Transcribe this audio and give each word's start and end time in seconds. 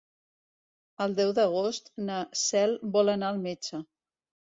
El 1.05 1.13
deu 1.19 1.35
d'agost 1.41 1.93
na 2.09 2.17
Cel 2.47 2.77
vol 2.99 3.17
anar 3.17 3.33
al 3.33 3.43
metge. 3.49 3.87